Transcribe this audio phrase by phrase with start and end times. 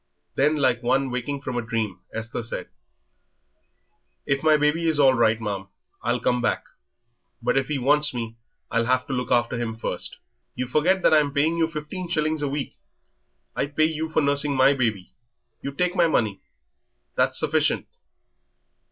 [0.33, 2.69] Then, like one waking from a dream, Esther said:
[4.25, 5.67] "If my baby is all right, ma'am,
[6.01, 6.63] I'll come back,
[7.39, 8.35] but if he wants me,
[8.71, 10.17] I'll have to look after him first."
[10.55, 12.77] "You forget that I'm paying you fifteen shillings a week.
[13.55, 15.13] I pay you for nursing my baby;
[15.61, 16.41] you take my money,
[17.13, 17.85] that's sufficient."